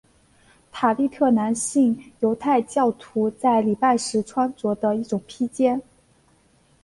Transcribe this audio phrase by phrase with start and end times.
[0.71, 5.79] 塔利特是男性犹太教徒在礼拜时穿着的一种披肩。